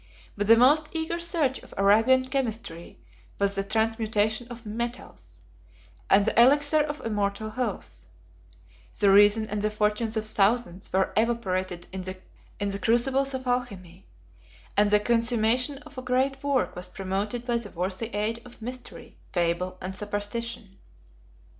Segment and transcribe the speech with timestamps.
[0.35, 2.97] But the most eager search of Arabian chemistry
[3.37, 5.41] was the transmutation of metals,
[6.09, 8.07] and the elixir of immortal health:
[8.99, 14.07] the reason and the fortunes of thousands were evaporated in the crucibles of alchemy,
[14.75, 19.19] and the consummation of the great work was promoted by the worthy aid of mystery,
[19.33, 20.79] fable, and superstition.